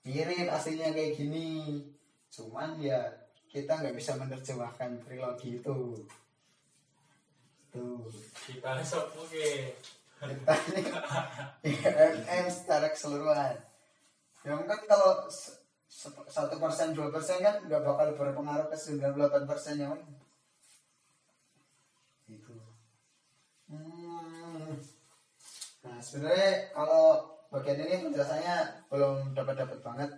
[0.05, 1.81] Mirip aslinya kayak gini.
[2.29, 3.09] Cuman ya
[3.49, 6.05] kita nggak bisa menerjemahkan trilogi itu.
[7.73, 8.09] Tuh.
[8.47, 9.49] kita sok oke
[11.67, 13.57] IMM secara keseluruhan.
[14.45, 15.29] Ya mungkin kalau
[16.29, 20.09] satu persen dua persen kan nggak bakal berpengaruh ke 98 persen yang lain.
[22.29, 22.57] Itu.
[23.69, 24.77] Hmm.
[25.85, 30.11] Nah sebenarnya kalau bagian ini penjelasannya belum dapat dapat banget.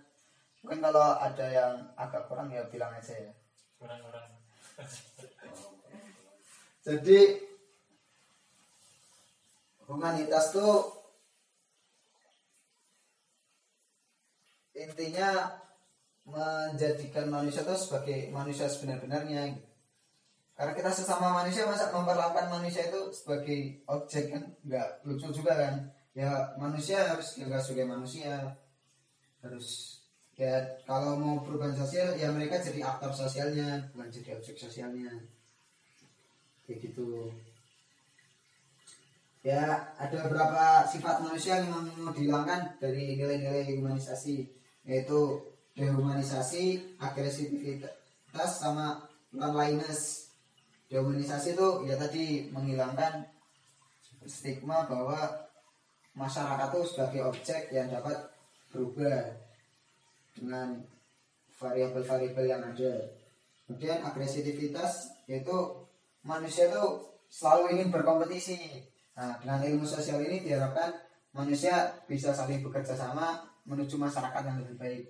[0.60, 3.32] Mungkin kalau ada yang agak kurang ya bilang aja ya.
[3.80, 4.28] kurang-kurang
[6.84, 7.20] Jadi
[9.88, 10.92] humanitas tuh
[14.76, 15.56] intinya
[16.28, 19.67] menjadikan manusia itu sebagai manusia sebenar-benarnya gitu.
[20.58, 25.74] Karena kita sesama manusia masa memperlakukan manusia itu sebagai objek kan nggak lucu juga kan.
[26.18, 28.58] Ya manusia harus dianggap sebagai manusia.
[29.38, 30.02] Harus
[30.34, 35.14] ya kalau mau perubahan sosial ya mereka jadi aktor sosialnya bukan jadi objek sosialnya.
[36.66, 37.30] Kayak gitu
[39.46, 41.70] ya ada beberapa sifat manusia yang
[42.02, 44.42] mau dihilangkan dari nilai-nilai humanisasi
[44.82, 45.38] yaitu
[45.78, 50.27] dehumanisasi, agresivitas sama loneliness.
[50.88, 53.28] Dehumanisasi itu ya tadi menghilangkan
[54.24, 55.48] stigma bahwa
[56.16, 58.16] masyarakat itu sebagai objek yang dapat
[58.72, 59.36] berubah
[60.32, 60.80] dengan
[61.60, 62.94] variabel-variabel yang ada.
[63.68, 65.52] Kemudian agresivitas yaitu
[66.24, 66.84] manusia itu
[67.28, 68.80] selalu ingin berkompetisi.
[69.12, 70.94] Nah, dengan ilmu sosial ini diharapkan
[71.36, 75.04] manusia bisa saling bekerja sama menuju masyarakat yang lebih baik.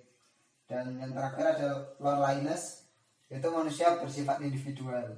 [0.67, 2.85] Dan yang terakhir ada loneliness,
[3.31, 5.17] yaitu manusia bersifat individual.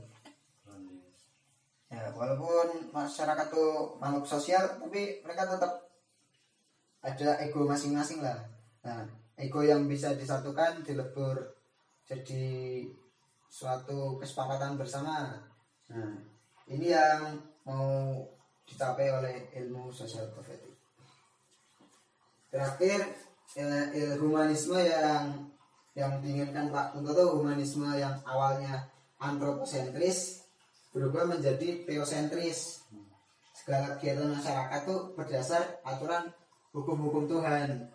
[1.92, 3.68] Ya, walaupun masyarakat itu
[4.00, 5.92] makhluk sosial, tapi mereka tetap
[7.04, 8.40] ada ego masing-masing lah.
[8.86, 9.04] Nah
[9.36, 11.36] ego yang bisa disatukan dilebur
[12.08, 12.46] jadi
[13.52, 15.36] suatu kesepakatan bersama.
[15.92, 16.16] Nah
[16.72, 17.36] ini yang
[17.68, 18.24] mau
[18.64, 20.72] dicapai oleh ilmu sosial profetik.
[22.48, 23.04] Terakhir
[23.58, 25.28] il- humanisme yang
[25.92, 28.80] yang diinginkan Pak Kunto itu humanisme yang awalnya
[29.20, 30.41] antroposentris
[30.92, 32.84] berubah menjadi teosentris.
[33.56, 36.32] Segala kegiatan masyarakat tuh berdasar aturan
[36.76, 37.88] hukum-hukum Tuhan.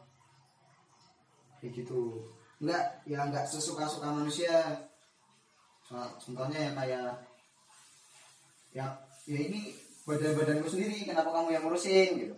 [1.61, 2.25] Kayak gitu.
[2.61, 4.85] Enggak ya enggak sesuka-suka manusia.
[6.21, 7.09] Contohnya ya kayak
[8.77, 8.87] ya
[9.27, 9.73] ya ini
[10.07, 12.35] badan-badanku sendiri kenapa kamu yang ngurusin gitu.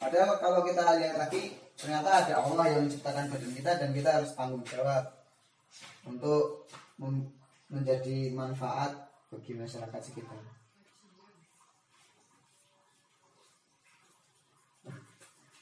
[0.00, 4.32] Padahal kalau kita lihat lagi ternyata ada Allah yang menciptakan badan kita dan kita harus
[4.32, 5.04] tanggung jawab
[6.08, 6.64] untuk
[7.68, 10.42] menjadi manfaat bagi masyarakat sekitar.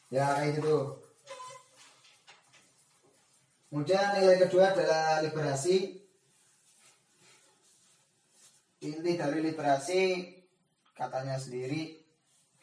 [0.08, 0.96] Ya kayak gitu.
[3.68, 6.00] Kemudian nilai kedua adalah liberasi.
[8.88, 10.32] Inti dari liberasi
[10.96, 12.00] katanya sendiri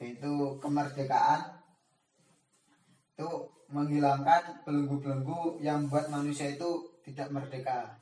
[0.01, 1.61] yaitu kemerdekaan.
[3.13, 8.01] Itu menghilangkan belenggu-belenggu yang membuat manusia itu tidak merdeka.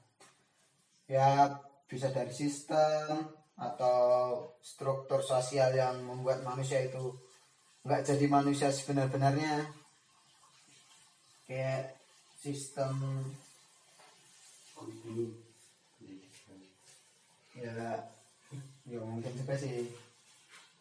[1.11, 1.51] Ya
[1.93, 7.13] bisa dari sistem atau struktur sosial yang membuat manusia itu
[7.85, 9.69] nggak jadi manusia sebenar-benarnya.
[11.45, 11.93] Kayak
[12.41, 12.97] sistem
[17.53, 18.01] ya
[18.89, 19.85] ya mungkin juga sih.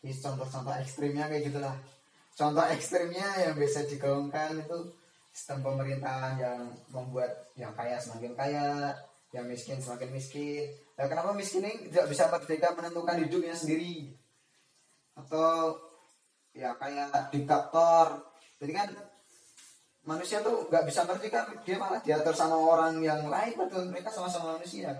[0.02, 1.76] Ini contoh-contoh ekstrimnya kayak gitulah.
[2.32, 4.90] Contoh ekstrimnya yang bisa digaungkan itu
[5.30, 8.96] sistem pemerintahan yang membuat yang kaya semakin kaya
[9.32, 10.68] yang miskin semakin miskin
[10.98, 14.12] nah, kenapa miskin ini tidak bisa merdeka menentukan hidupnya sendiri?
[15.16, 15.76] Atau
[16.52, 18.20] ya kayak diktator.
[18.60, 18.88] Jadi kan
[20.02, 24.58] manusia tuh nggak bisa merdeka dia malah diatur sama orang yang lain padahal mereka sama-sama
[24.58, 24.92] manusia.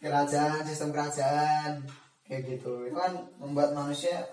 [0.00, 1.84] Kerajaan sistem kerajaan
[2.28, 2.88] kayak gitu.
[2.88, 4.24] Itu kan membuat manusia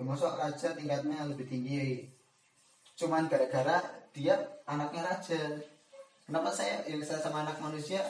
[0.00, 2.08] ya raja tingkatnya lebih tinggi.
[2.96, 3.84] Cuman gara-gara
[4.16, 5.60] dia anaknya raja
[6.30, 8.06] kenapa saya yang saya sama anak manusia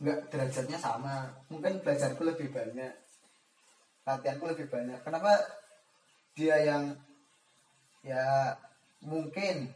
[0.00, 1.28] nggak derajatnya sama?
[1.52, 2.88] Mungkin belajarku lebih banyak.
[4.08, 4.96] Latihanku lebih banyak.
[5.04, 5.36] Kenapa
[6.32, 6.96] dia yang
[8.00, 8.56] ya
[9.04, 9.68] mungkin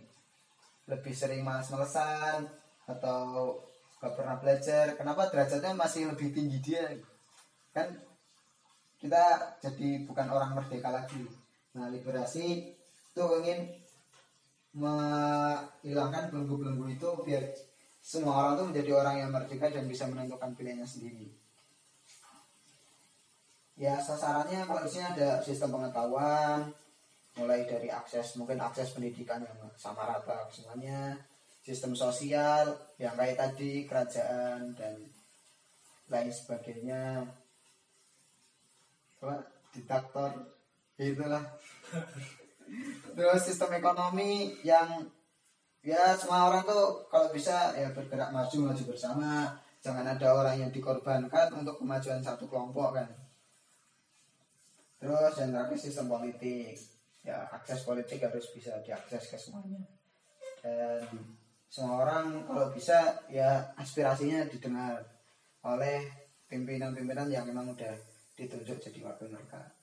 [0.89, 2.49] lebih sering malas-malesan
[2.89, 3.53] atau
[4.01, 4.97] gak pernah belajar?
[4.97, 6.89] Kenapa derajatnya masih lebih tinggi dia?
[7.77, 8.01] Kan
[8.97, 11.29] kita jadi bukan orang merdeka lagi.
[11.77, 12.73] Nah liberasi
[13.13, 13.77] itu ingin
[14.73, 17.45] menghilangkan belenggu-belenggu itu biar
[18.05, 21.33] semua orang tuh menjadi orang yang merdeka dan bisa menentukan pilihannya sendiri.
[23.81, 26.69] Ya sasarannya sini ada sistem pengetahuan
[27.35, 31.19] mulai dari akses mungkin akses pendidikan yang sama rata semuanya
[31.65, 34.95] sistem sosial yang kayak tadi kerajaan dan
[36.13, 37.25] lain sebagainya.
[39.19, 40.31] Apa diktator
[41.01, 41.45] ya itulah.
[43.17, 45.09] Terus sistem ekonomi yang
[45.85, 49.53] ya semua orang tuh kalau bisa ya bergerak maju maju bersama.
[49.85, 53.09] Jangan ada orang yang dikorbankan untuk kemajuan satu kelompok kan.
[54.97, 56.73] Terus yang terakhir sistem politik.
[57.21, 59.85] Ya akses politik harus bisa diakses ke semuanya.
[60.65, 61.05] Dan
[61.69, 65.05] semua orang kalau bisa ya aspirasinya didengar
[65.69, 66.01] oleh
[66.49, 67.93] pimpinan-pimpinan yang memang udah
[68.33, 69.74] ditunjuk jadi wakil mereka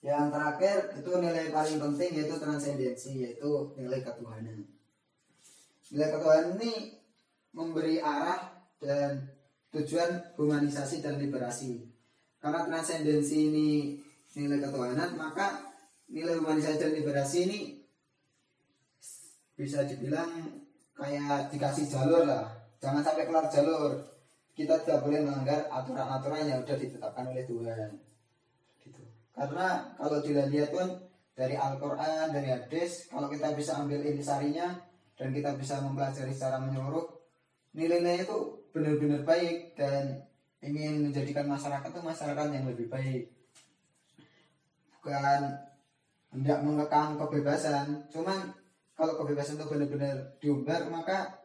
[0.00, 4.64] yang terakhir itu nilai paling penting yaitu transendensi yaitu nilai ketuhanan.
[5.92, 6.72] Nilai ketuhanan ini
[7.52, 9.28] memberi arah dan
[9.76, 11.84] tujuan humanisasi dan liberasi.
[12.40, 14.00] Karena transendensi ini
[14.32, 15.68] nilai ketuhanan maka
[16.08, 17.60] nilai humanisasi dan liberasi ini
[19.52, 20.64] bisa dibilang
[20.96, 22.48] kayak dikasih jalur lah.
[22.80, 24.00] Jangan sampai keluar jalur.
[24.56, 28.00] Kita tidak boleh melanggar aturan-aturan yang sudah ditetapkan oleh Tuhan.
[28.80, 31.00] Gitu karena kalau dilihat pun
[31.32, 34.76] dari Al-Quran dari hadis kalau kita bisa ambil intisarinya
[35.16, 37.08] dan kita bisa mempelajari secara menyeluruh
[37.72, 40.20] nilai-nilai itu benar-benar baik dan
[40.60, 43.32] ingin menjadikan masyarakat itu masyarakat yang lebih baik.
[45.00, 45.40] Bukan
[46.36, 48.52] hendak mengekang kebebasan cuman
[48.92, 51.40] kalau kebebasan itu benar-benar diumbar maka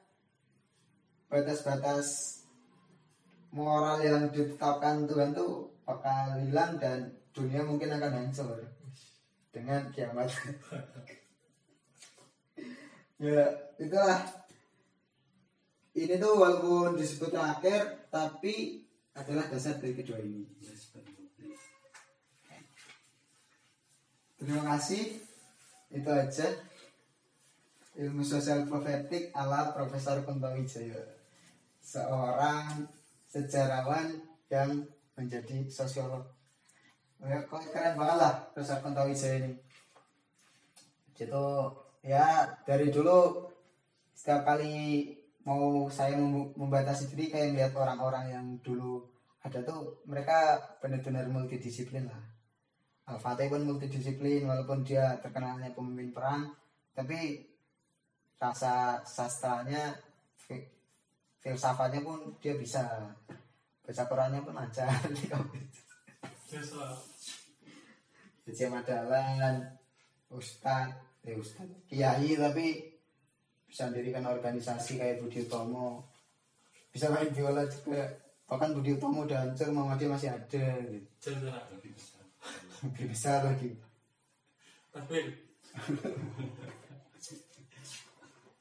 [1.31, 2.43] batas-batas
[3.55, 8.63] moral yang ditetapkan Tuhan tuh bakal hilang dan dunia mungkin akan hancur.
[9.51, 10.31] Dengan kiamat.
[13.15, 13.47] Ya
[13.79, 14.27] itulah.
[15.95, 18.83] Ini tuh walaupun disebut akhir tapi
[19.15, 20.43] adalah dasar dari kedua ini.
[24.35, 25.15] Terima kasih.
[25.87, 26.47] Itu aja.
[27.95, 30.99] Ilmu sosial profetik ala Profesor Kunto Wijaya
[31.79, 32.83] seorang
[33.31, 34.19] sejarawan
[34.51, 34.83] yang
[35.15, 36.34] menjadi sosiolog
[37.25, 39.51] ya keren banget lah Profesor Kunto Wijaya ini.
[41.17, 41.45] Itu
[42.05, 43.49] ya dari dulu
[44.13, 45.09] setiap kali
[45.45, 49.01] mau saya mem- membatasi diri kayak melihat orang-orang yang dulu
[49.41, 52.21] ada tuh mereka benar-benar multidisiplin lah.
[53.05, 56.49] Al-Fatih pun multidisiplin walaupun dia terkenalnya pemimpin perang
[56.97, 57.45] tapi
[58.41, 59.93] rasa sastranya
[60.37, 60.69] fi-
[61.41, 62.81] filsafatnya pun dia bisa.
[63.85, 64.89] Baca Qurannya pun lancar
[68.45, 69.65] Jadi Madalan
[70.29, 70.93] Ustad
[71.25, 72.85] eh Ustad Kiai tapi
[73.65, 76.05] bisa mendirikan organisasi kayak Budi Utomo
[76.93, 78.05] bisa main biola juga
[78.45, 81.09] bahkan Budi Utomo udah hancur Muhammadiyah masih ada gitu.
[81.17, 81.59] Cendera.
[82.85, 83.73] lebih besar lagi
[84.93, 85.25] Takbir.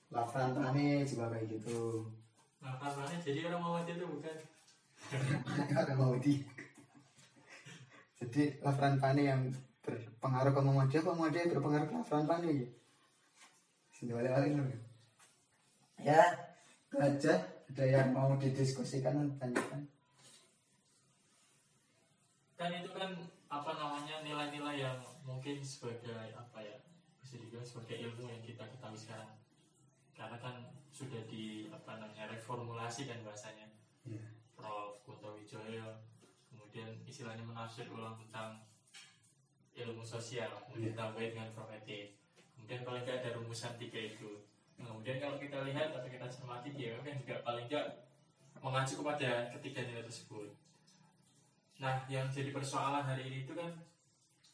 [0.09, 2.09] Lafran Tane juga kayak gitu
[2.65, 4.37] Nah, karena jadi orang Muhammadiyah itu bukan.
[5.85, 6.41] ada mau di
[8.25, 9.53] jadi Lafran Pane yang
[9.85, 12.69] berpengaruh ke Muhammadiyah apa Muhammadiyah berpengaruh ke Lafran Pane ya?
[13.93, 14.73] Sini balik-balik dulu.
[16.01, 16.23] Ya
[16.89, 17.35] itu aja.
[17.65, 19.89] Ada yang mau didiskusikan tanyakan.
[22.55, 23.11] Kan itu kan
[23.51, 26.77] apa namanya nilai-nilai yang mungkin sebagai apa ya
[27.19, 29.33] bisa dibilang sebagai ilmu yang kita ketahui sekarang.
[30.15, 33.69] Karena kan sudah di apa namanya reformulasi kan bahasanya.
[34.07, 34.23] Ya
[34.55, 35.03] Prof.
[35.05, 36.04] Kunto Wijoyo
[36.75, 38.59] kemudian istilahnya menafsir ulang tentang
[39.79, 42.19] ilmu sosial kemudian tambahin dengan profetik
[42.59, 44.43] kemudian paling nggak ada rumusan tiga itu.
[44.75, 47.87] Nah, kemudian kalau kita lihat atau kita cermati dia kan juga paling nggak
[48.59, 50.51] mengacu kepada ketiga nilai tersebut.
[51.79, 53.71] Nah yang jadi persoalan hari ini itu kan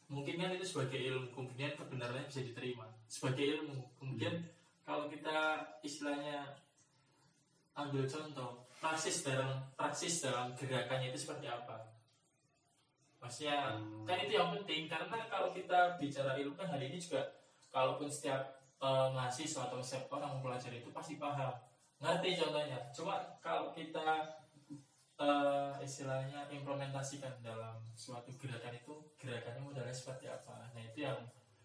[0.05, 2.85] mungkin kan itu sebagai ilmu kemudian kebenarannya bisa diterima.
[3.09, 3.81] Sebagai ilmu.
[3.97, 4.45] Kemudian
[4.85, 6.53] kalau kita istilahnya
[7.73, 11.90] ambil contoh praksis dalam praksis dalam gerakannya itu seperti apa
[13.21, 14.89] maksudnya kan itu yang penting.
[14.89, 17.29] Karena kalau kita bicara ilmu kan hari ini juga
[17.69, 21.53] kalaupun setiap eh, mahasiswa atau setiap orang mempelajari itu pasti paham.
[22.01, 22.89] Ngerti contohnya?
[22.91, 24.41] Cuma kalau kita
[25.21, 30.73] eh, istilahnya implementasikan dalam suatu gerakan itu gerakannya modalnya seperti apa?
[30.73, 31.21] Nah itu yang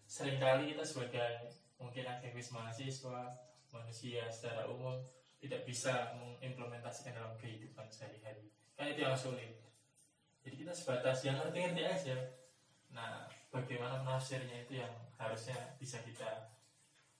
[0.07, 3.33] sering kali kita sebagai mungkin aktivis mahasiswa
[3.73, 4.97] manusia secara umum
[5.37, 8.49] tidak bisa mengimplementasikan dalam kehidupan sehari-hari.
[8.73, 9.66] Kan itu yang sulit
[10.47, 12.15] jadi kita sebatas yang ngerti-ngerti aja.
[12.95, 16.55] Nah bagaimana menafsirnya itu yang harusnya bisa kita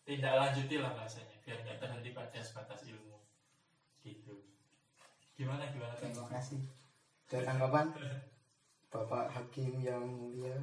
[0.07, 3.19] tindak lanjuti lah bahasanya biar nggak terhenti pada sebatas ilmu.
[3.99, 4.31] Gitu.
[5.35, 6.63] Gimana gimana terima kasih.
[7.27, 7.91] Ada tanggapan?
[8.87, 10.55] Bapak Hakim yang mulia.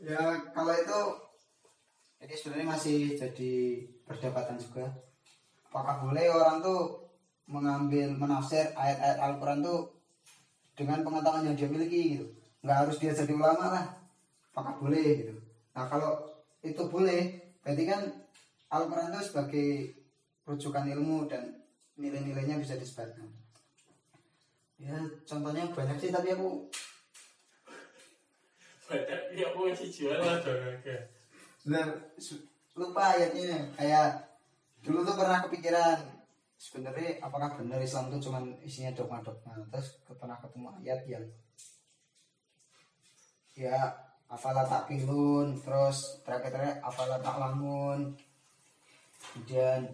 [0.00, 0.20] Ya
[0.56, 1.00] kalau itu
[2.24, 3.52] ini sebenarnya masih jadi
[4.08, 5.05] perdebatan juga
[5.76, 7.04] apakah boleh orang tuh
[7.52, 9.92] mengambil menafsir ayat-ayat Al-Quran tuh
[10.72, 12.32] dengan pengetahuan yang dia miliki gitu?
[12.64, 13.84] Nggak harus dia jadi ulama lah.
[14.56, 15.36] Apakah boleh gitu?
[15.76, 16.24] Nah kalau
[16.64, 18.08] itu boleh berarti kan
[18.72, 19.68] Al-Quran itu sebagai
[20.48, 21.60] rujukan ilmu dan
[22.00, 23.28] nilai-nilainya bisa disebarkan.
[24.80, 24.96] Ya
[25.28, 26.72] contohnya banyak sih tapi aku
[28.86, 30.80] Baca ya aku masih jual lah dong
[32.76, 33.72] lupa ayatnya.
[33.76, 34.35] Kayak
[34.84, 35.98] dulu tuh pernah kepikiran
[36.56, 39.60] sebenarnya apakah benar Islam itu cuman isinya dogma-dogma?
[39.72, 41.26] Terus pernah ketemu ayat yang
[43.56, 43.88] ya
[44.28, 48.12] afala takilun terus terakhir-terakhir afala taklamun
[49.32, 49.86] kemudian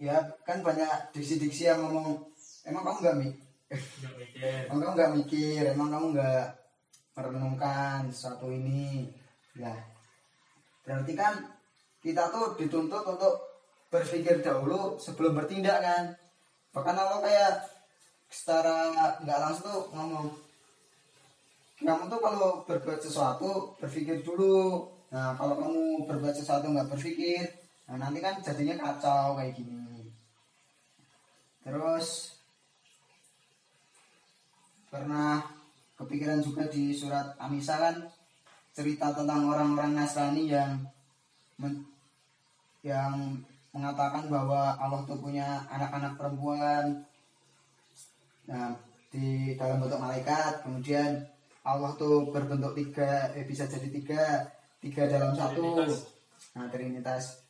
[0.00, 0.16] ya
[0.48, 2.24] kan banyak diksi-diksi yang ngomong
[2.64, 3.28] emang kamu nggak mi
[3.70, 4.66] Nggak mikir.
[4.66, 5.62] emang kamu nggak mikir?
[5.70, 6.46] Emang kamu nggak
[7.14, 9.06] merenungkan sesuatu ini?
[9.54, 9.70] Ya
[10.82, 11.34] berarti kan
[12.00, 13.34] kita tuh dituntut untuk
[13.92, 16.04] berpikir dahulu sebelum bertindak kan.
[16.72, 17.54] Bahkan Allah kayak
[18.30, 20.26] secara nggak langsung tuh ngomong
[21.80, 24.88] kamu tuh kalau berbuat sesuatu berpikir dulu.
[25.12, 27.44] Nah kalau kamu berbuat sesuatu nggak berpikir
[27.90, 30.06] nah nanti kan jadinya kacau kayak gini.
[31.66, 32.38] Terus
[34.88, 35.42] pernah
[35.98, 37.96] kepikiran juga di surat Anisa kan
[38.70, 40.78] cerita tentang orang-orang Nasrani yang
[42.80, 43.36] yang
[43.70, 46.84] mengatakan bahwa Allah tuh punya anak-anak perempuan.
[48.50, 48.74] Nah
[49.10, 51.18] di dalam bentuk malaikat kemudian
[51.66, 54.22] Allah tuh berbentuk tiga eh, bisa jadi tiga
[54.82, 55.86] tiga dalam satu.
[56.56, 57.44] Nah trinitas.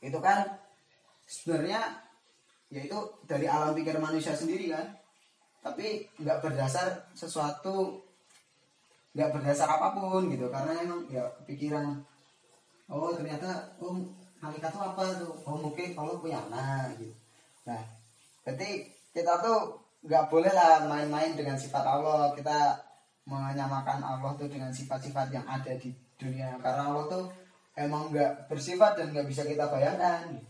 [0.00, 0.48] Itu kan
[1.28, 2.00] sebenarnya
[2.70, 4.96] yaitu dari alam pikir manusia sendiri kan.
[5.60, 8.00] Tapi nggak berdasar sesuatu
[9.12, 10.48] nggak berdasar apa pun gitu.
[10.48, 12.02] Karena emang ya kepikiran
[12.90, 13.94] oh ternyata oh
[14.40, 15.32] malaikat itu apa tuh?
[15.46, 17.14] Oh mungkin Allah punya anak gitu.
[17.68, 17.82] Nah
[18.42, 22.32] berarti kita tuh nggak boleh lah main-main dengan sifat Allah.
[22.34, 22.76] Kita
[23.28, 26.56] menyamakan Allah tuh dengan sifat-sifat yang ada di dunia.
[26.58, 27.24] Karena Allah tuh
[27.76, 30.40] emang nggak bersifat dan nggak bisa kita bayangkan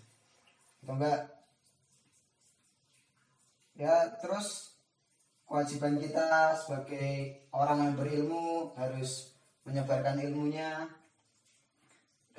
[0.81, 1.21] atau enggak
[3.77, 4.77] ya terus
[5.45, 9.37] kewajiban kita sebagai orang yang berilmu harus
[9.69, 10.89] menyebarkan ilmunya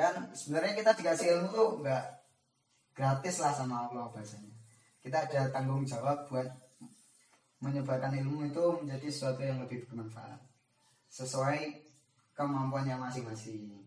[0.02, 2.04] kan sebenarnya kita dikasih ilmu tuh nggak
[2.98, 4.54] gratis lah sama Allah bahasanya.
[5.02, 6.50] Kita ada tanggung jawab buat
[7.62, 10.42] menyebarkan ilmu itu menjadi sesuatu yang lebih bermanfaat.
[11.10, 11.86] Sesuai
[12.34, 13.82] kemampuannya masing-masing.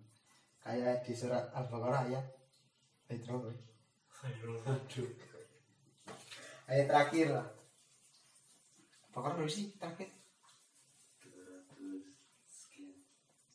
[0.62, 2.22] Kayak di surat al-baqarah ya.
[3.04, 3.52] Petro
[6.64, 7.46] ayat terakhir lah.
[9.12, 10.08] Baqarah sih terakhir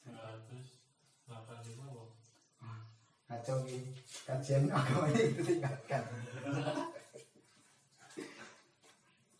[0.05, 2.09] 285 kok.
[3.29, 3.61] Kacau
[4.25, 6.03] kajian agamanya itu tinggalkan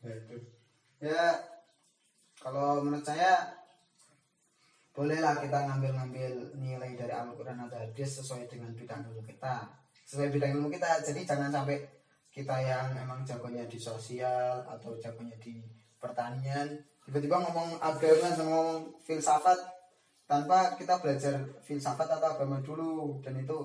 [0.06, 0.38] ya itu.
[1.02, 1.24] Ya
[2.40, 3.50] kalau menurut saya
[4.94, 9.68] bolehlah kita ngambil-ngambil nilai dari Al-Quran atau hadis sesuai dengan bidang ilmu kita.
[10.06, 11.82] Sesuai bidang ilmu kita jadi jangan sampai
[12.30, 15.60] kita yang emang jagonya di sosial atau jagonya di
[16.00, 18.70] pertanian tiba-tiba ngomong agama ngomong
[19.02, 19.58] filsafat
[20.30, 23.18] tanpa kita belajar filsafat atau agama dulu.
[23.26, 23.58] Dan itu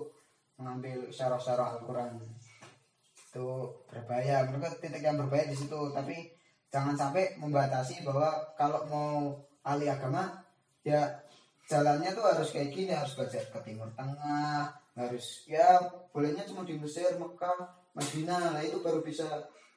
[0.64, 2.16] mengambil syarah-syarah Al-Quran.
[3.28, 4.48] Itu berbahaya.
[4.48, 5.76] Menurut titik yang berbahaya di situ.
[5.92, 6.32] Tapi
[6.72, 10.40] jangan sampai membatasi bahwa kalau mau ahli agama
[10.80, 11.04] ya
[11.68, 12.96] jalannya tuh harus kayak gini.
[12.96, 14.72] Harus belajar ke timur tengah.
[14.96, 18.56] Harus ya bolehnya cuma di Mesir Mekah Madinah.
[18.56, 19.28] Nah itu baru bisa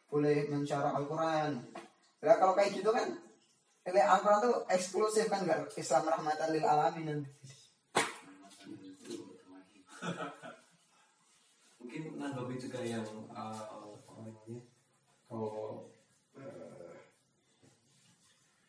[0.07, 1.67] boleh mensyarah Al-Quran.
[2.23, 3.11] Nah kalau kayak gitu kan
[3.83, 7.27] ini Al-Quran tuh eksklusif kan nggak Islam rahmatan lil alamin
[11.97, 13.01] mungkin nanggapi juga yang
[13.33, 14.61] uh, namanya
[15.25, 15.89] kalau
[16.37, 16.93] uh,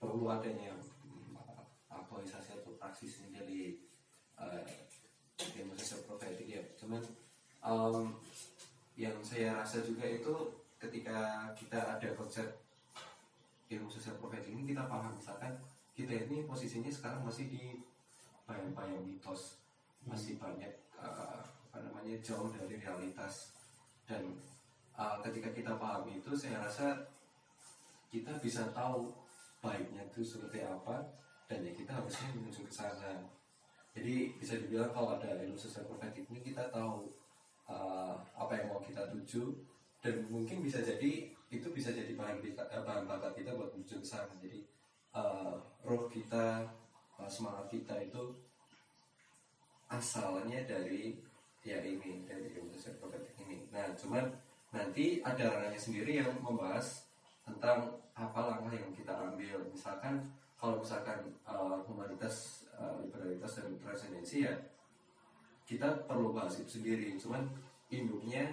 [0.00, 0.72] perlu adanya
[1.04, 1.36] mm,
[1.92, 3.60] aktualisasi atau praksis ini dari
[4.40, 4.64] uh,
[5.60, 6.08] ilmu sosial
[6.40, 6.64] ya.
[6.80, 7.04] Cuman
[7.60, 8.16] um,
[8.96, 10.32] yang saya rasa juga itu
[10.80, 12.48] ketika kita ada konsep
[13.68, 15.12] ilmu sosial profetik ini kita paham.
[15.12, 15.52] Misalkan
[15.92, 17.84] kita ini posisinya sekarang masih di
[18.48, 19.60] bayang-bayang mitos
[20.08, 23.52] masih banyak uh, apa namanya jauh dari realitas.
[24.08, 24.32] Dan
[24.96, 26.96] uh, ketika kita paham itu saya rasa
[28.08, 29.12] kita bisa tahu
[29.60, 31.04] baiknya itu seperti apa
[31.44, 33.20] dan ya kita harusnya menuju ke sana.
[33.92, 37.08] Jadi bisa dibilang kalau ada ilmu sosial profetik ini kita tahu
[37.68, 39.52] uh, apa yang mau kita tuju
[40.00, 44.04] dan mungkin bisa jadi itu bisa jadi bahan kita, eh, bahan bakar kita buat menuju
[44.04, 44.30] ke sana.
[44.38, 44.62] Jadi
[45.16, 46.68] uh, roh kita
[47.16, 48.36] uh, semangat kita itu
[49.88, 51.16] asalnya dari
[51.68, 54.32] ya ini dari ilmu profetik ini nah cuman
[54.72, 57.08] nanti ada ranahnya sendiri yang membahas
[57.44, 59.64] tentang apa langkah yang kita ambil.
[59.72, 60.20] Misalkan
[60.58, 64.54] kalau misalkan uh, humanitas uh, liberalitas dan transendensi ya
[65.64, 67.16] kita perlu bahas itu sendiri.
[67.16, 67.48] Cuman
[67.88, 68.44] induknya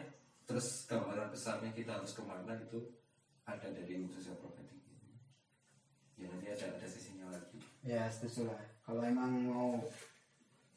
[0.45, 2.79] terus gambaran besarnya kita harus ke mana itu
[3.43, 4.79] ada dari ilmu sosial ini.
[6.15, 7.59] Ya nanti ada ada sisinya lagi.
[7.83, 8.61] Ya setuju lah.
[8.85, 9.69] Kalau emang mau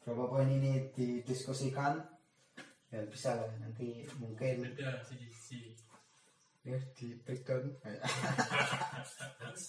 [0.03, 2.01] berapa poin ini didiskusikan
[2.89, 5.77] ya bisa lah nanti mungkin Beda sisi
[6.65, 7.69] ya di breakdown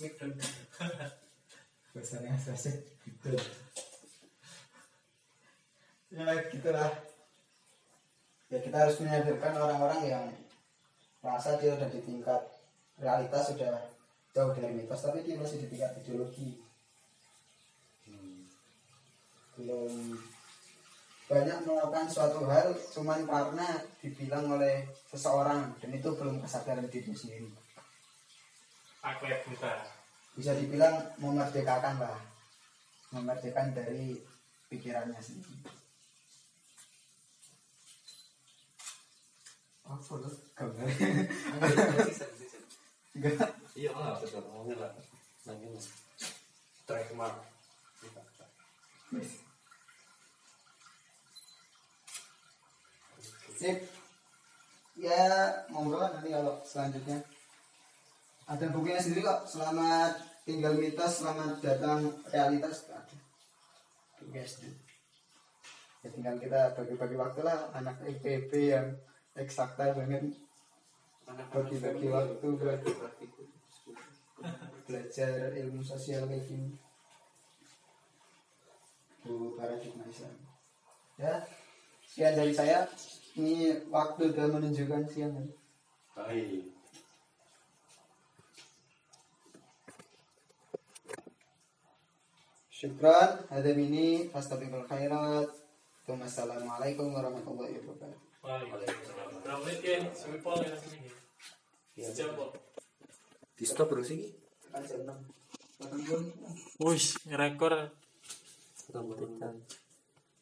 [0.01, 0.33] breakdown
[1.93, 2.73] bahasanya saja
[3.05, 3.41] breakdown
[6.11, 6.91] ya gitulah.
[8.51, 10.25] Ya kita harus menyadarkan orang-orang yang
[11.23, 12.43] merasa dia udah di tingkat
[12.99, 13.95] realitas sudah
[14.35, 16.59] jauh dari mitos tapi dia masih di tingkat ideologi.
[19.55, 20.19] Belum
[21.31, 27.47] banyak melakukan suatu hal cuman karena dibilang oleh seseorang dan itu belum kesadaran diri sendiri.
[29.07, 29.79] Aku ya buta.
[30.35, 32.19] Bisa dibilang memerdekakan lah.
[33.15, 34.19] Memerdekakan dari
[34.67, 35.71] pikirannya sendiri.
[39.87, 40.87] Apa tuh gambar.
[43.15, 43.51] Enggak.
[43.79, 44.91] Iya lah betul ngomongnya lah.
[45.47, 45.79] Nanya
[46.91, 47.39] trademark
[53.61, 53.79] sip.
[54.97, 57.21] Ya monggo nanti kalau selanjutnya.
[58.49, 59.45] Ada bukunya sendiri kok.
[59.45, 60.17] Selamat
[60.49, 62.89] tinggal mitos selamat datang realitas.
[62.89, 63.17] Ada.
[64.17, 64.57] Tuh, guys
[66.01, 67.69] ya tinggal kita bagi-bagi waktu lah.
[67.77, 68.97] Anak IPB yang
[69.37, 70.33] eksakta banget.
[71.29, 72.81] Bagi-bagi waktu buat
[74.89, 76.73] belajar ilmu sosial kayak gini.
[79.21, 80.33] Bu paradigma Islam
[81.21, 81.45] ya
[82.09, 82.89] sekian dari saya
[83.39, 85.47] ini waktu udah menunjukkan siang kan
[86.17, 86.67] baik
[92.73, 95.61] syukran ada ini fastabiqul khairat
[96.11, 99.45] Wassalamualaikum warahmatullahi wabarakatuh Waalaikumsalam.
[103.53, 104.33] Di stop dong sih.
[104.73, 105.19] Aja enam.
[106.81, 107.05] Wih,
[107.37, 107.93] rekor.
[108.91, 109.17] Tambah